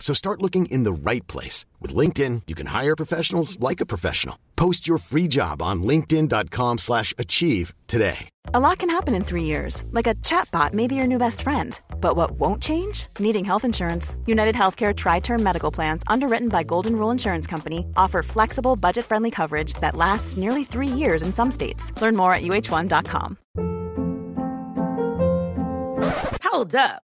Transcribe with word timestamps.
So 0.00 0.14
start 0.14 0.42
looking 0.42 0.66
in 0.66 0.82
the 0.82 0.92
right 0.92 1.24
place. 1.28 1.66
With 1.78 1.94
LinkedIn, 1.94 2.42
you 2.48 2.56
can 2.56 2.66
hire 2.66 2.96
professionals 2.96 3.60
like 3.60 3.80
a 3.80 3.86
professional. 3.86 4.36
Post 4.56 4.88
your 4.88 4.98
free 4.98 5.28
job 5.28 5.62
on 5.62 5.82
linkedin.com 5.82 6.78
slash 6.78 7.14
achieve 7.16 7.72
today. 7.86 8.28
A 8.52 8.58
lot 8.58 8.78
can 8.78 8.90
happen 8.90 9.14
in 9.14 9.22
three 9.22 9.44
years, 9.44 9.84
like 9.92 10.06
a 10.06 10.14
chatbot 10.16 10.72
may 10.72 10.86
be 10.86 10.94
your 10.94 11.06
new 11.06 11.18
best 11.18 11.42
friend. 11.42 11.78
But 12.00 12.16
what 12.16 12.32
won't 12.32 12.62
change? 12.62 13.06
Needing 13.18 13.44
health 13.44 13.64
insurance. 13.64 14.16
United 14.26 14.54
Healthcare 14.54 14.96
Tri-Term 14.96 15.42
Medical 15.42 15.70
Plans, 15.70 16.02
underwritten 16.06 16.48
by 16.48 16.62
Golden 16.62 16.96
Rule 16.96 17.10
Insurance 17.10 17.46
Company, 17.46 17.86
offer 17.96 18.22
flexible, 18.22 18.76
budget-friendly 18.76 19.30
coverage 19.30 19.74
that 19.74 19.94
lasts 19.96 20.36
nearly 20.36 20.64
three 20.64 20.88
years 20.88 21.22
in 21.22 21.32
some 21.32 21.50
states. 21.50 21.92
Learn 22.00 22.16
more 22.16 22.32
at 22.32 22.42
uh1.com. 22.42 23.36
Hold 26.42 26.74
up. 26.74 27.02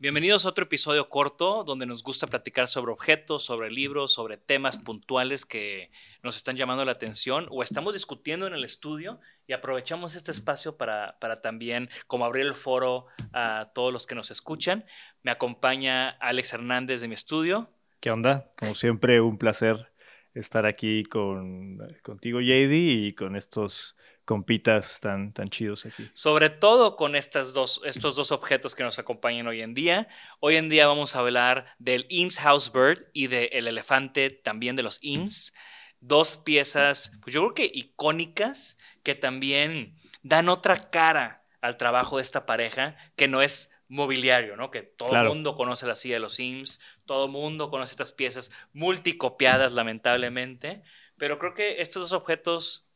Bienvenidos 0.00 0.46
a 0.46 0.50
otro 0.50 0.62
episodio 0.62 1.08
corto 1.08 1.64
donde 1.64 1.84
nos 1.84 2.04
gusta 2.04 2.28
platicar 2.28 2.68
sobre 2.68 2.92
objetos, 2.92 3.42
sobre 3.42 3.68
libros, 3.68 4.12
sobre 4.12 4.36
temas 4.36 4.78
puntuales 4.78 5.44
que 5.44 5.90
nos 6.22 6.36
están 6.36 6.56
llamando 6.56 6.84
la 6.84 6.92
atención 6.92 7.48
o 7.50 7.64
estamos 7.64 7.94
discutiendo 7.94 8.46
en 8.46 8.52
el 8.52 8.62
estudio 8.62 9.18
y 9.48 9.54
aprovechamos 9.54 10.14
este 10.14 10.30
espacio 10.30 10.76
para, 10.76 11.18
para 11.18 11.42
también 11.42 11.90
como 12.06 12.24
abrir 12.24 12.46
el 12.46 12.54
foro 12.54 13.06
a 13.32 13.72
todos 13.74 13.92
los 13.92 14.06
que 14.06 14.14
nos 14.14 14.30
escuchan. 14.30 14.84
Me 15.24 15.32
acompaña 15.32 16.10
Alex 16.10 16.52
Hernández 16.52 17.00
de 17.00 17.08
mi 17.08 17.14
estudio. 17.14 17.68
¿Qué 17.98 18.12
onda? 18.12 18.52
Como 18.56 18.76
siempre, 18.76 19.20
un 19.20 19.36
placer 19.36 19.90
estar 20.32 20.64
aquí 20.64 21.02
con, 21.06 21.78
contigo, 22.04 22.40
JD, 22.40 22.72
y 22.72 23.14
con 23.14 23.34
estos 23.34 23.96
compitas 24.28 25.00
tan, 25.00 25.32
tan 25.32 25.48
chidos 25.48 25.86
aquí. 25.86 26.10
Sobre 26.12 26.50
todo 26.50 26.96
con 26.96 27.16
estas 27.16 27.54
dos, 27.54 27.80
estos 27.86 28.14
dos 28.14 28.30
objetos 28.30 28.74
que 28.74 28.82
nos 28.82 28.98
acompañan 28.98 29.46
hoy 29.46 29.62
en 29.62 29.72
día. 29.72 30.06
Hoy 30.40 30.56
en 30.56 30.68
día 30.68 30.86
vamos 30.86 31.16
a 31.16 31.20
hablar 31.20 31.64
del 31.78 32.06
Eames 32.10 32.38
House 32.38 32.70
Bird 32.70 33.06
y 33.14 33.28
del 33.28 33.66
elefante 33.66 34.28
también 34.28 34.76
de 34.76 34.82
los 34.82 35.00
Eames. 35.02 35.54
Dos 36.00 36.36
piezas, 36.36 37.10
pues 37.22 37.32
yo 37.32 37.40
creo 37.40 37.54
que 37.54 37.70
icónicas, 37.72 38.76
que 39.02 39.14
también 39.14 39.96
dan 40.22 40.50
otra 40.50 40.76
cara 40.90 41.42
al 41.62 41.78
trabajo 41.78 42.18
de 42.18 42.22
esta 42.22 42.44
pareja, 42.44 42.96
que 43.16 43.28
no 43.28 43.40
es 43.40 43.70
mobiliario, 43.88 44.58
¿no? 44.58 44.70
Que 44.70 44.82
todo 44.82 45.16
el 45.16 45.26
mundo 45.26 45.56
conoce 45.56 45.86
la 45.86 45.94
silla 45.94 46.16
de 46.16 46.20
los 46.20 46.38
Eames, 46.38 46.82
todo 47.06 47.24
el 47.24 47.32
mundo 47.32 47.70
conoce 47.70 47.92
estas 47.92 48.12
piezas 48.12 48.50
multicopiadas, 48.74 49.72
lamentablemente, 49.72 50.82
pero 51.16 51.38
creo 51.38 51.54
que 51.54 51.80
estos 51.80 52.02
dos 52.02 52.12
objetos 52.12 52.87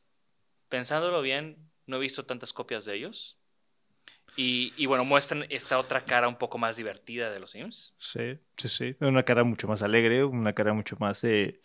pensándolo 0.72 1.20
bien, 1.20 1.70
no 1.86 1.98
he 1.98 2.00
visto 2.00 2.24
tantas 2.24 2.54
copias 2.54 2.86
de 2.86 2.94
ellos. 2.94 3.38
Y, 4.34 4.86
bueno, 4.86 5.04
muestran 5.04 5.44
esta 5.50 5.78
otra 5.78 6.06
cara 6.06 6.26
un 6.26 6.36
poco 6.36 6.56
más 6.56 6.78
divertida 6.78 7.30
de 7.30 7.38
los 7.38 7.50
Sims. 7.50 7.94
Sí, 7.98 8.38
sí, 8.56 8.68
sí. 8.68 8.96
Una 9.00 9.22
cara 9.22 9.44
mucho 9.44 9.68
más 9.68 9.82
alegre, 9.82 10.24
una 10.24 10.54
cara 10.54 10.72
mucho 10.72 10.96
más 10.98 11.20
de 11.20 11.60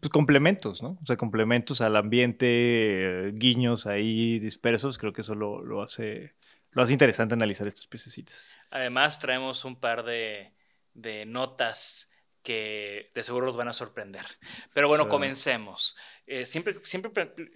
pues, 0.00 0.08
complementos, 0.10 0.82
¿no? 0.82 0.98
O 1.02 1.04
sea, 1.04 1.18
complementos 1.18 1.82
al 1.82 1.96
ambiente, 1.96 3.32
guiños 3.34 3.86
ahí 3.86 4.38
dispersos. 4.38 4.96
Creo 4.96 5.12
que 5.12 5.20
eso 5.20 5.34
lo, 5.34 5.82
hace, 5.82 6.34
lo 6.70 6.82
hace 6.82 6.94
interesante 6.94 7.34
analizar 7.34 7.66
estas 7.66 7.86
piececitas. 7.86 8.54
Además, 8.70 9.18
traemos 9.18 9.66
un 9.66 9.78
par 9.78 10.02
de, 10.02 10.54
de 10.94 11.26
notas 11.26 12.09
que 12.42 13.10
de 13.14 13.22
seguro 13.22 13.46
los 13.46 13.56
van 13.56 13.68
a 13.68 13.72
sorprender. 13.72 14.24
Pero 14.72 14.88
bueno, 14.88 15.08
comencemos. 15.08 15.96
Eh, 16.26 16.44
siempre, 16.44 16.80
siempre 16.84 17.12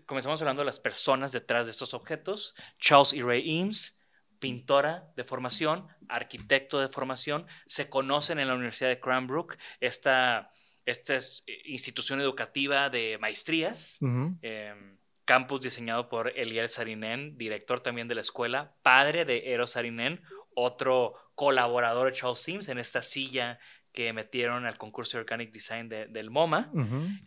comenzamos 0.06 0.40
hablando 0.42 0.62
de 0.62 0.66
las 0.66 0.80
personas 0.80 1.32
detrás 1.32 1.66
de 1.66 1.70
estos 1.70 1.94
objetos. 1.94 2.54
Charles 2.78 3.12
E. 3.12 3.22
Ray 3.22 3.58
Eames, 3.58 3.98
pintora 4.38 5.10
de 5.16 5.24
formación, 5.24 5.88
arquitecto 6.08 6.80
de 6.80 6.88
formación, 6.88 7.46
se 7.66 7.88
conocen 7.88 8.38
en 8.38 8.48
la 8.48 8.54
Universidad 8.54 8.90
de 8.90 9.00
Cranbrook, 9.00 9.56
esta, 9.80 10.50
esta 10.84 11.18
institución 11.64 12.20
educativa 12.20 12.90
de 12.90 13.16
maestrías. 13.18 13.98
Em, 14.00 14.98
campus 15.24 15.62
diseñado 15.62 16.10
por 16.10 16.36
Eliel 16.36 16.68
Sarinen, 16.68 17.38
director 17.38 17.80
también 17.80 18.08
de 18.08 18.14
la 18.14 18.20
escuela, 18.20 18.74
padre 18.82 19.24
de 19.24 19.54
Eros 19.54 19.70
Sarinen, 19.70 20.22
otro 20.54 21.14
colaborador 21.34 22.10
de 22.10 22.18
Charles 22.18 22.46
Eames 22.46 22.68
en 22.68 22.78
esta 22.78 23.00
silla 23.00 23.58
que 23.94 24.12
metieron 24.12 24.66
al 24.66 24.76
concurso 24.76 25.16
de 25.16 25.22
Organic 25.22 25.52
Design 25.52 25.88
del 25.88 26.30
MoMA. 26.30 26.70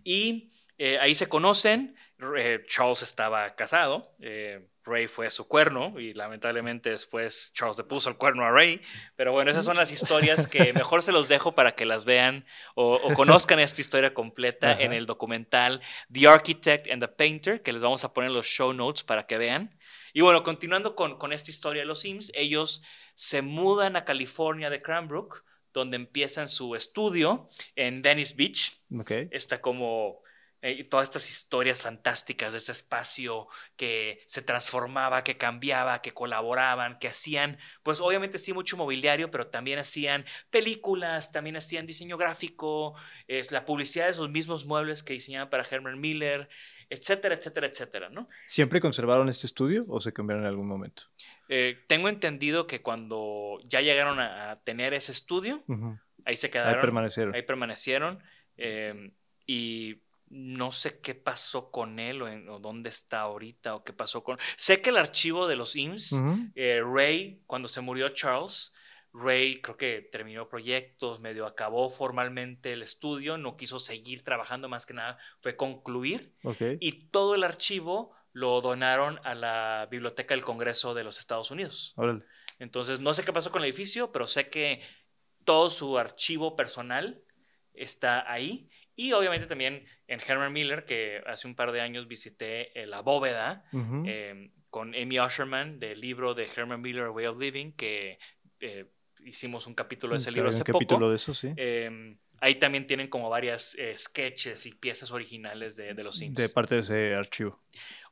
Y 0.03 0.51
eh, 0.77 0.99
ahí 0.99 1.15
se 1.15 1.27
conocen. 1.27 1.95
Eh, 2.37 2.63
Charles 2.67 3.01
estaba 3.01 3.55
casado. 3.55 4.15
Eh, 4.19 4.67
Ray 4.83 5.07
fue 5.07 5.29
su 5.31 5.47
cuerno 5.47 5.99
y 5.99 6.13
lamentablemente 6.13 6.89
después 6.91 7.51
Charles 7.53 7.77
le 7.77 7.83
puso 7.83 8.09
el 8.09 8.17
cuerno 8.17 8.45
a 8.45 8.51
Ray. 8.51 8.81
Pero 9.15 9.31
bueno, 9.31 9.51
esas 9.51 9.65
son 9.65 9.75
las 9.75 9.91
historias 9.91 10.47
que 10.47 10.71
mejor 10.73 11.03
se 11.03 11.11
los 11.11 11.27
dejo 11.27 11.55
para 11.55 11.73
que 11.73 11.85
las 11.85 12.05
vean 12.05 12.45
o, 12.75 12.99
conozcan 13.13 13.59
esta 13.59 13.81
historia 13.81 14.13
completa 14.13 14.73
en 14.73 14.93
el 14.93 15.05
documental 15.05 15.81
The 16.11 16.27
Architect 16.27 16.91
and 16.91 17.01
the 17.01 17.07
Painter, 17.07 17.61
que 17.61 17.73
les 17.73 17.81
vamos 17.81 18.03
a 18.03 18.13
poner 18.13 18.29
en 18.29 18.35
los 18.35 18.45
show 18.45 18.71
notes 18.73 19.03
para 19.03 19.25
que 19.25 19.37
vean. 19.37 19.77
Y 20.13 20.21
bueno, 20.21 20.43
continuando 20.43 20.95
con, 20.95 21.17
con 21.17 21.33
esta 21.33 21.51
historia 21.51 21.81
de 21.81 21.87
los 21.87 22.01
Sims, 22.01 22.31
ellos 22.33 22.81
se 23.15 23.41
mudan 23.41 23.95
a 23.95 24.05
California 24.05 24.69
de 24.69 24.81
Cranbrook 24.81 25.43
donde 25.77 25.97
empiezan 25.97 26.47
su 26.47 26.75
estudio 26.75 27.49
en 27.75 28.01
Venice 28.01 28.35
Beach. 28.35 28.81
Está 29.31 29.61
como 29.61 30.21
eh, 30.63 30.83
todas 30.85 31.03
estas 31.03 31.29
historias 31.29 31.81
fantásticas 31.81 32.51
de 32.51 32.57
ese 32.57 32.71
espacio 32.71 33.47
que 33.75 34.23
se 34.25 34.41
transformaba, 34.41 35.23
que 35.23 35.37
cambiaba, 35.37 36.01
que 36.01 36.13
colaboraban, 36.13 36.97
que 36.97 37.07
hacían, 37.07 37.59
pues 37.83 38.01
obviamente 38.01 38.39
sí 38.39 38.53
mucho 38.53 38.75
mobiliario, 38.75 39.29
pero 39.29 39.47
también 39.47 39.77
hacían 39.77 40.25
películas, 40.49 41.31
también 41.31 41.57
hacían 41.57 41.85
diseño 41.85 42.17
gráfico, 42.17 42.95
es 43.27 43.51
la 43.51 43.65
publicidad 43.65 44.05
de 44.05 44.11
esos 44.11 44.31
mismos 44.31 44.65
muebles 44.65 45.03
que 45.03 45.13
diseñaban 45.13 45.51
para 45.51 45.63
Herman 45.63 45.99
Miller, 45.99 46.49
etcétera, 46.89 47.35
etcétera, 47.35 47.67
etcétera, 47.67 48.09
¿no? 48.09 48.27
¿Siempre 48.47 48.81
conservaron 48.81 49.29
este 49.29 49.45
estudio 49.45 49.85
o 49.87 49.99
se 49.99 50.11
cambiaron 50.11 50.43
en 50.43 50.49
algún 50.49 50.67
momento? 50.67 51.03
Eh, 51.49 51.83
tengo 51.87 52.09
entendido 52.09 52.67
que 52.67 52.81
cuando 52.81 53.59
ya 53.65 53.81
llegaron 53.81 54.19
a, 54.19 54.59
tener 54.63 54.93
ese 54.93 55.11
estudio, 55.11 55.63
ahí 56.25 56.35
se 56.35 56.49
quedaron. 56.49 56.75
Ahí 56.75 56.81
permanecieron. 56.81 57.35
Ahí 57.35 57.41
permanecieron. 57.43 58.23
Em, 58.57 59.11
y 59.45 60.01
no 60.29 60.71
sé 60.71 60.99
qué 60.99 61.15
pasó 61.15 61.71
con 61.71 61.99
él 61.99 62.21
o, 62.21 62.59
dónde 62.59 62.89
está 62.89 63.21
ahorita 63.21 63.75
o 63.75 63.83
qué 63.83 63.93
pasó 63.93 64.23
con... 64.23 64.37
Sé 64.55 64.81
que 64.81 64.89
el 64.89 64.97
archivo 64.97 65.47
de 65.47 65.55
los 65.55 65.75
IMSS, 65.75 66.15
eh, 66.55 66.81
Ray, 66.83 67.41
cuando 67.45 67.67
se 67.67 67.81
murió 67.81 68.09
Charles, 68.09 68.73
Ray 69.13 69.61
creo 69.61 69.77
que 69.77 70.09
terminó 70.11 70.49
proyectos, 70.49 71.19
medio 71.19 71.45
acabó 71.45 71.89
formalmente 71.89 72.73
el 72.73 72.83
estudio, 72.83 73.37
no 73.37 73.55
quiso 73.55 73.79
seguir 73.79 74.23
trabajando 74.23 74.67
más 74.67 74.85
que 74.85 74.93
nada, 74.93 75.17
fue 75.41 75.55
concluir. 75.55 76.33
Y 76.79 77.07
todo 77.09 77.35
el 77.35 77.43
archivo 77.43 78.11
lo 78.37 78.61
donaron 78.61 79.19
a 79.23 79.33
la 79.33 79.87
Biblioteca 79.89 80.35
del 80.35 80.43
Congreso 80.43 80.93
de 80.93 81.03
los 81.03 81.17
Estados 81.17 81.49
Unidos. 81.49 81.95
Entonces, 82.59 82.99
no 82.99 83.11
sé 83.15 83.25
qué 83.25 83.33
pasó 83.33 83.51
con 83.51 83.63
el 83.63 83.67
edificio, 83.67 84.11
pero 84.11 84.27
sé 84.27 84.49
que 84.49 84.81
todo 85.43 85.71
su 85.71 85.97
archivo 85.97 86.55
personal 86.55 87.19
está 87.73 88.31
ahí. 88.31 88.69
Y 88.95 89.11
obviamente 89.13 89.47
también 89.47 89.87
en 90.07 90.19
Herman 90.19 90.53
Miller, 90.53 90.85
que 90.85 91.23
hace 91.25 91.47
un 91.47 91.55
par 91.55 91.71
de 91.71 91.81
años 91.81 92.07
visité 92.07 92.79
eh, 92.79 92.85
la 92.85 93.01
bóveda 93.01 93.63
em, 93.73 94.51
con 94.69 94.93
Amy 94.93 95.19
Usherman 95.19 95.79
del 95.79 95.99
libro 95.99 96.35
de 96.35 96.45
Herman 96.45 96.79
Miller, 96.79 97.09
Way 97.09 97.25
of 97.25 97.39
Living, 97.39 97.71
que 97.71 98.19
eh, 98.59 98.85
hicimos 99.25 99.65
un 99.65 99.73
capítulo 99.73 100.13
de 100.13 100.19
ese 100.19 100.31
libro 100.31 100.49
hace 100.49 100.59
un 100.59 100.63
capítulo 100.63 101.09
de 101.09 101.15
eso, 101.15 101.33
sí. 101.33 101.53
Ahí 102.39 102.55
también 102.55 102.87
tienen 102.87 103.09
como 103.09 103.29
varias 103.29 103.75
eh, 103.75 103.97
sketches 103.97 104.65
y 104.65 104.71
piezas 104.71 105.11
originales 105.11 105.75
de, 105.75 105.93
de, 105.93 106.03
los 106.03 106.17
Sims. 106.17 106.35
De 106.35 106.49
parte 106.49 106.75
de 106.75 106.81
ese 106.81 107.15
archivo. 107.15 107.61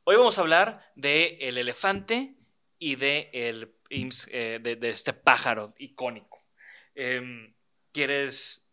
Hoy 0.04 0.16
vamos 0.18 0.38
a 0.38 0.42
hablar 0.42 0.92
de 0.96 1.38
El 1.42 1.58
Elefante 1.58 2.36
y 2.80 2.96
de, 2.96 3.30
el, 3.34 3.74
de, 3.90 4.78
de 4.80 4.90
este 4.90 5.14
pájaro 5.14 5.74
icónico. 5.78 6.44
Em, 6.96 7.54
¿Quieres 7.92 8.70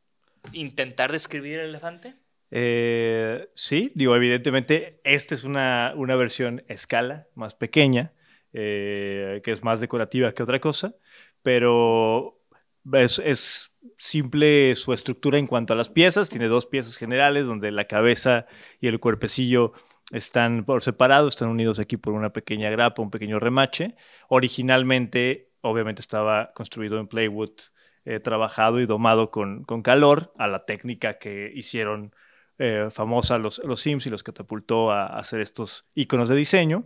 intentar 0.52 1.12
describir 1.12 1.60
el 1.60 1.70
elefante? 1.70 2.16
Eh, 2.50 3.48
sí, 3.54 3.92
digo, 3.94 4.14
evidentemente, 4.14 5.00
esta 5.04 5.34
es 5.34 5.44
una, 5.44 5.94
una 5.96 6.16
versión 6.16 6.64
escala 6.68 7.26
más 7.34 7.54
pequeña, 7.54 8.12
eh, 8.52 9.40
que 9.44 9.52
es 9.52 9.64
más 9.64 9.80
decorativa 9.80 10.32
que 10.34 10.42
otra 10.42 10.60
cosa, 10.60 10.94
pero 11.42 12.42
es, 12.92 13.71
simple 13.98 14.74
su 14.74 14.92
estructura 14.92 15.38
en 15.38 15.46
cuanto 15.46 15.72
a 15.72 15.76
las 15.76 15.90
piezas. 15.90 16.28
Tiene 16.28 16.48
dos 16.48 16.66
piezas 16.66 16.96
generales 16.96 17.46
donde 17.46 17.70
la 17.70 17.86
cabeza 17.86 18.46
y 18.80 18.88
el 18.88 19.00
cuerpecillo 19.00 19.72
están 20.10 20.64
por 20.64 20.82
separado, 20.82 21.28
están 21.28 21.48
unidos 21.48 21.78
aquí 21.78 21.96
por 21.96 22.12
una 22.12 22.32
pequeña 22.32 22.70
grapa, 22.70 23.02
un 23.02 23.10
pequeño 23.10 23.38
remache. 23.38 23.94
Originalmente, 24.28 25.50
obviamente, 25.60 26.00
estaba 26.00 26.52
construido 26.54 26.98
en 26.98 27.08
plywood 27.08 27.52
eh, 28.04 28.20
trabajado 28.20 28.80
y 28.80 28.86
domado 28.86 29.30
con, 29.30 29.64
con, 29.64 29.82
calor 29.82 30.32
a 30.36 30.48
la 30.48 30.64
técnica 30.64 31.18
que 31.18 31.52
hicieron 31.54 32.12
eh, 32.64 32.90
famosa 32.90 33.38
los, 33.38 33.58
los 33.64 33.80
Sims 33.80 34.06
y 34.06 34.10
los 34.10 34.22
catapultó 34.22 34.92
a, 34.92 35.18
hacer 35.18 35.40
estos 35.40 35.84
iconos 35.96 36.28
de 36.28 36.36
diseño. 36.36 36.84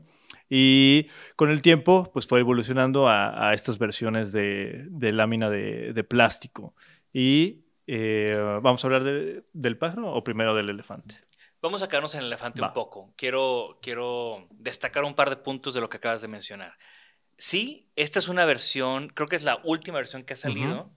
Y 0.48 1.08
con 1.36 1.50
el 1.50 1.60
tiempo, 1.60 2.10
pues 2.14 2.26
fue 2.26 2.40
evolucionando 2.40 3.08
a, 3.08 3.52
estas 3.52 3.78
versiones 3.78 4.32
de, 4.32 4.88
lámina 5.12 5.50
de, 5.50 6.06
plástico. 6.08 6.74
Y 7.12 7.66
eh, 7.86 8.38
vamos 8.62 8.82
a 8.82 8.86
hablar 8.86 9.04
del 9.04 9.76
pájaro 9.76 10.14
o 10.14 10.24
primero 10.24 10.54
del 10.54 10.70
elefante. 10.70 11.16
Vamos 11.60 11.82
a 11.82 11.88
quedarnos 11.88 12.14
en 12.14 12.20
el 12.20 12.26
elefante 12.28 12.62
un 12.62 12.72
poco. 12.72 13.12
Quiero, 13.14 13.78
quiero 13.82 14.46
destacar 14.52 15.04
un 15.04 15.14
par 15.14 15.28
de 15.28 15.36
puntos 15.36 15.74
de 15.74 15.82
lo 15.82 15.90
que 15.90 15.98
acabas 15.98 16.22
de 16.22 16.28
mencionar. 16.28 16.74
Sí, 17.36 17.90
esta 17.96 18.18
es 18.18 18.28
una 18.28 18.46
versión, 18.46 19.08
creo 19.08 19.28
que 19.28 19.36
es 19.36 19.42
la 19.42 19.60
última 19.62 19.98
versión 19.98 20.24
que 20.24 20.32
ha 20.32 20.36
salido. 20.36 20.90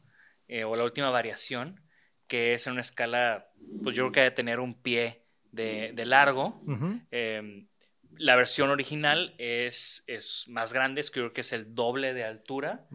Eh, 0.47 0.63
o 0.63 0.75
la 0.77 0.85
última 0.85 1.09
variación, 1.09 1.81
que 2.29 2.53
es 2.53 2.65
en 2.67 2.73
una 2.73 2.81
escala, 2.81 3.49
pues 3.83 3.97
yo 3.97 4.03
creo 4.03 4.11
que 4.13 4.19
debe 4.21 4.31
tener 4.31 4.59
un 4.61 4.75
pie 4.75 5.25
de, 5.51 5.91
largo. 6.05 6.61
Em, 7.11 7.67
la 8.15 8.35
versión 8.35 8.69
original 8.69 9.33
es, 9.37 10.03
es 10.07 10.45
más 10.47 10.71
grande, 10.71 11.01
es, 11.01 11.11
creo 11.11 11.33
que 11.33 11.41
es 11.41 11.51
el 11.51 11.75
doble 11.75 12.13
de 12.13 12.23
altura, 12.23 12.87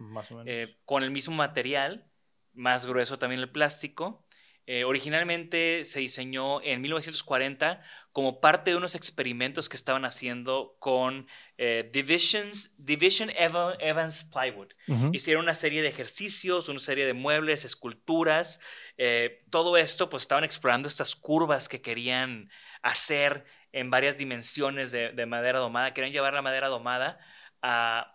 eh, 0.45 0.77
con 0.85 1.03
el 1.03 1.11
mismo 1.11 1.35
material, 1.35 2.07
más 2.53 2.85
grueso 2.85 3.19
también 3.19 3.41
el 3.41 3.51
plástico. 3.51 4.25
Eh, 4.67 4.83
originalmente 4.83 5.85
se 5.85 5.99
diseñó 5.99 6.59
en 6.63 6.81
1940 6.81 7.83
como 8.11 8.39
parte 8.39 8.71
de 8.71 8.77
unos 8.77 8.95
experimentos 8.95 9.69
que 9.69 9.77
estaban 9.77 10.05
haciendo 10.05 10.75
con 10.79 11.27
eh, 11.57 11.87
Divisions, 11.93 12.71
Division 12.77 13.29
Evans 13.37 14.23
Plywood. 14.23 14.69
Hicieron 15.11 15.43
una 15.43 15.53
serie 15.53 15.83
de 15.83 15.89
ejercicios, 15.89 16.67
una 16.67 16.79
serie 16.79 17.05
de 17.05 17.13
muebles, 17.13 17.63
esculturas. 17.63 18.59
Eh, 18.97 19.43
todo 19.49 19.77
esto, 19.77 20.09
pues 20.09 20.23
estaban 20.23 20.43
explorando 20.43 20.87
estas 20.87 21.15
curvas 21.15 21.67
que 21.67 21.81
querían 21.81 22.49
hacer 22.81 23.45
en 23.71 23.89
varias 23.89 24.17
dimensiones 24.17 24.91
de, 24.91 25.25
madera 25.25 25.59
domada. 25.59 25.93
Querían 25.93 26.13
llevar 26.13 26.33
la 26.33 26.41
madera 26.41 26.67
domada 26.69 27.19
a, 27.61 28.11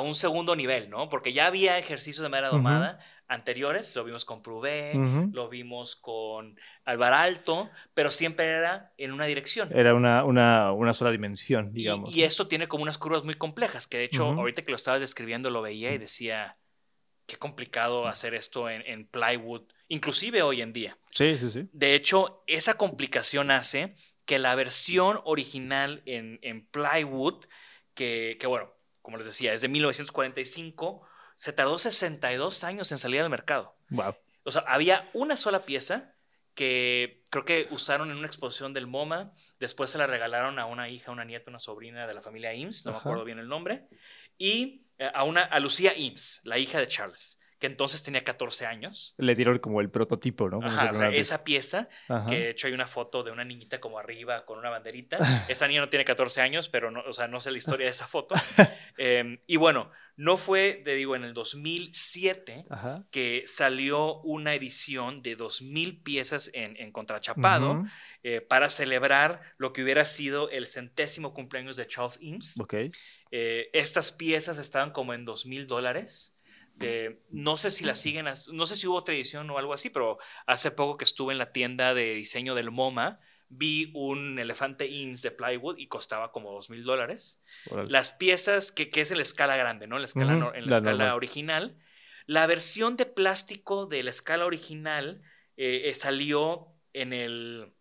un 0.00 0.14
segundo 0.14 0.56
nivel, 0.56 0.88
¿no? 0.88 1.10
Porque 1.10 1.34
ya 1.34 1.46
había 1.46 1.76
ejercicios 1.76 2.22
de 2.22 2.30
madera 2.30 2.48
domada, 2.48 2.98
anteriores, 3.28 3.94
lo 3.94 4.04
vimos 4.04 4.24
con 4.24 4.40
Prouvé, 4.40 4.92
lo 5.32 5.50
vimos 5.50 5.96
con 5.96 6.58
Alvar 6.86 7.12
Alto, 7.12 7.68
pero 7.92 8.10
siempre 8.10 8.46
era 8.46 8.92
en 8.96 9.12
una 9.12 9.26
dirección. 9.26 9.68
Era 9.70 9.94
una, 9.94 10.24
una, 10.24 10.92
sola 10.94 11.10
dimensión, 11.10 11.74
digamos. 11.74 12.14
Y, 12.14 12.22
esto 12.22 12.48
tiene 12.48 12.68
como 12.68 12.84
unas 12.84 12.96
curvas 12.96 13.22
muy 13.22 13.34
complejas, 13.34 13.86
que 13.86 13.98
de 13.98 14.04
hecho, 14.04 14.24
ahorita 14.24 14.62
que 14.62 14.72
lo 14.72 14.76
estabas 14.76 15.00
describiendo, 15.00 15.50
lo 15.50 15.60
veía 15.60 15.92
y 15.92 15.98
decía, 15.98 16.56
qué 17.32 17.38
complicado 17.38 18.06
hacer 18.06 18.34
esto 18.34 18.68
en, 18.68 19.06
plywood, 19.06 19.62
inclusive 19.88 20.42
hoy 20.42 20.60
en 20.60 20.74
día. 20.74 20.98
Sí, 21.12 21.38
sí, 21.38 21.48
sí. 21.48 21.66
De 21.72 21.94
hecho, 21.94 22.44
esa 22.46 22.74
complicación 22.74 23.50
hace 23.50 23.96
que 24.26 24.38
la 24.38 24.54
versión 24.54 25.18
original 25.24 26.02
en, 26.04 26.38
en 26.42 26.66
plywood, 26.66 27.46
que, 27.94 28.36
que 28.38 28.46
bueno, 28.46 28.74
como 29.00 29.16
les 29.16 29.24
decía, 29.24 29.54
es 29.54 29.62
de 29.62 29.68
1945, 29.68 31.08
se 31.34 31.54
tardó 31.54 31.78
62 31.78 32.64
años 32.64 32.92
en 32.92 32.98
salir 32.98 33.22
al 33.22 33.30
mercado. 33.30 33.78
Wow. 33.88 34.14
O 34.44 34.50
sea, 34.50 34.62
había 34.66 35.08
una 35.14 35.38
sola 35.38 35.64
pieza 35.64 36.14
que 36.54 37.24
creo 37.30 37.46
que 37.46 37.68
usaron 37.70 38.10
en 38.10 38.18
una 38.18 38.26
exposición 38.26 38.74
del 38.74 38.86
MoMA. 38.86 39.32
Después 39.58 39.88
se 39.88 39.96
la 39.96 40.06
regalaron 40.06 40.58
a 40.58 40.66
una 40.66 40.90
hija, 40.90 41.10
una 41.10 41.24
nieta, 41.24 41.50
una 41.50 41.58
sobrina 41.58 42.06
de 42.06 42.12
la 42.12 42.20
familia 42.20 42.52
Eames, 42.52 42.84
no 42.84 42.92
me 42.92 42.98
acuerdo 42.98 43.24
bien 43.24 43.38
el 43.38 43.48
nombre. 43.48 43.88
Y 44.42 44.88
eh, 44.98 45.08
a, 45.14 45.22
una, 45.22 45.42
a 45.44 45.60
Lucía 45.60 45.92
Eames, 45.94 46.40
la 46.42 46.58
hija 46.58 46.80
de 46.80 46.88
Charles 46.88 47.38
que 47.60 47.68
entonces 47.68 48.02
tenía 48.02 48.24
14 48.24 48.66
años. 48.66 49.14
Le 49.18 49.36
dieron 49.36 49.60
como 49.60 49.80
el 49.80 49.88
prototipo, 49.88 50.50
¿no? 50.50 50.58
Ajá, 50.66 51.10
esa 51.10 51.44
pieza, 51.44 51.88
que 52.28 52.34
de 52.34 52.50
hecho 52.50 52.66
hay 52.66 52.72
una 52.72 52.88
foto 52.88 53.22
de 53.22 53.30
una 53.30 53.44
niñita 53.44 53.78
como 53.78 54.00
arriba 54.00 54.44
con 54.44 54.58
una 54.58 54.68
banderita. 54.68 55.18
esa 55.48 55.68
niña 55.68 55.80
no 55.80 55.88
tiene 55.88 56.04
14 56.04 56.40
años, 56.40 56.68
pero 56.68 56.90
no, 56.90 57.04
o 57.06 57.12
sea, 57.12 57.28
no 57.28 57.38
sé 57.38 57.52
la 57.52 57.58
historia 57.58 57.86
de 57.86 57.92
esa 57.92 58.08
foto. 58.08 58.34
Em, 58.98 59.38
y 59.46 59.58
bueno, 59.58 59.92
no 60.16 60.36
fue, 60.36 60.82
te 60.84 60.94
digo, 60.94 61.16
en 61.16 61.24
el 61.24 61.34
2007 61.34 62.66
que 63.10 63.44
salió 63.46 64.20
una 64.20 64.54
edición 64.54 65.22
de 65.22 65.36
2.000 65.36 66.02
piezas 66.02 66.50
en, 66.54 66.92
contrachapado 66.92 67.84
eh, 68.22 68.40
para 68.40 68.70
celebrar 68.70 69.40
lo 69.56 69.72
que 69.72 69.82
hubiera 69.82 70.04
sido 70.04 70.50
el 70.50 70.66
centésimo 70.66 71.32
cumpleaños 71.32 71.76
de 71.76 71.86
Charles 71.86 72.18
Eames. 72.22 72.58
Okay. 72.60 72.92
Eh, 73.30 73.70
estas 73.72 74.12
piezas 74.12 74.58
estaban 74.58 74.90
como 74.92 75.14
en 75.14 75.26
$2,000 75.26 75.66
dólares 75.66 76.36
no 77.30 77.56
sé 77.56 77.70
si 77.70 77.84
la 77.84 77.94
siguen, 77.94 78.26
no 78.52 78.66
sé 78.66 78.76
si 78.76 78.86
hubo 78.86 78.96
otra 78.96 79.14
edición 79.14 79.48
o 79.50 79.58
algo 79.58 79.72
así, 79.72 79.90
pero 79.90 80.18
hace 80.46 80.70
poco 80.70 80.96
que 80.96 81.04
estuve 81.04 81.32
en 81.32 81.38
la 81.38 81.52
tienda 81.52 81.94
de 81.94 82.14
diseño 82.14 82.54
del 82.54 82.70
MoMA, 82.70 83.20
vi 83.54 83.90
un 83.94 84.38
elefante 84.38 84.86
Inns 84.86 85.22
de 85.22 85.30
plywood 85.30 85.78
y 85.78 85.86
costaba 85.86 86.32
como 86.32 86.52
dos 86.52 86.70
mil 86.70 86.84
dólares. 86.84 87.42
Las 87.88 88.12
piezas, 88.12 88.72
que, 88.72 88.90
es 88.94 89.10
en 89.10 89.18
la 89.18 89.22
escala 89.22 89.56
grande, 89.56 89.86
¿no? 89.86 89.96
En 89.96 90.02
la 90.02 90.06
escala, 90.06 90.52
en 90.54 90.70
la, 90.70 90.76
escala 90.78 91.14
original. 91.14 91.76
La 92.26 92.46
versión 92.46 92.96
de 92.96 93.06
plástico 93.06 93.86
de 93.86 94.02
la 94.02 94.10
escala 94.10 94.46
original 94.46 95.22
eh, 95.56 95.82
eh, 95.84 95.94
salió 95.94 96.68
en 96.92 97.12
el 97.12 97.72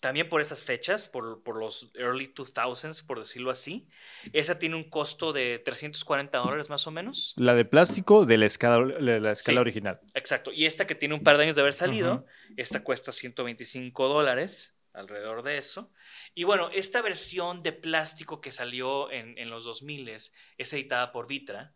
también 0.00 0.28
por 0.28 0.40
esas 0.40 0.62
fechas, 0.62 1.08
por, 1.08 1.42
por, 1.42 1.56
los 1.56 1.90
early 1.94 2.32
2000s, 2.32 3.04
por 3.04 3.18
decirlo 3.18 3.50
así. 3.50 3.88
Esa 4.32 4.58
tiene 4.58 4.76
un 4.76 4.84
costo 4.84 5.32
de 5.32 5.58
340 5.58 6.38
dólares 6.38 6.70
más 6.70 6.86
o 6.86 6.90
menos. 6.90 7.34
La 7.36 7.54
de 7.54 7.64
plástico 7.64 8.24
de 8.24 8.38
la 8.38 8.46
escala, 8.46 9.00
la 9.00 9.32
escala 9.32 9.60
original. 9.60 10.00
Exacto. 10.14 10.52
Y 10.52 10.66
esta 10.66 10.86
que 10.86 10.94
tiene 10.94 11.14
un 11.14 11.22
par 11.22 11.38
de 11.38 11.44
años 11.44 11.56
de 11.56 11.62
haber 11.62 11.74
salido, 11.74 12.26
esta 12.56 12.84
cuesta 12.84 13.10
125 13.10 14.08
dólares, 14.08 14.75
alrededor 14.96 15.42
de 15.42 15.58
eso. 15.58 15.90
Y 16.34 16.44
bueno, 16.44 16.70
esta 16.70 17.02
versión 17.02 17.62
de 17.62 17.72
plástico 17.72 18.40
que 18.40 18.50
salió 18.50 19.10
en, 19.10 19.38
en 19.38 19.50
los 19.50 19.64
2000 19.64 20.08
es 20.08 20.32
editada 20.58 21.12
por 21.12 21.26
Vitra 21.26 21.72